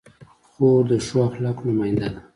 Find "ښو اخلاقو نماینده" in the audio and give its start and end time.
1.05-2.07